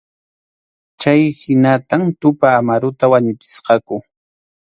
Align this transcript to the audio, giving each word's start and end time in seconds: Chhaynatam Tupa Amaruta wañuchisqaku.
Chhaynatam 0.99 2.01
Tupa 2.19 2.47
Amaruta 2.59 3.05
wañuchisqaku. 3.11 3.95